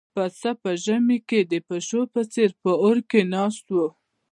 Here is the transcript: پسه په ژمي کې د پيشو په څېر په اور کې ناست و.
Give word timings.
پسه 0.15 0.51
په 0.61 0.71
ژمي 0.83 1.17
کې 1.29 1.39
د 1.51 1.53
پيشو 1.67 2.01
په 2.13 2.21
څېر 2.33 2.49
په 2.61 2.71
اور 2.83 2.97
کې 3.09 3.21
ناست 3.33 3.65
و. 3.71 3.77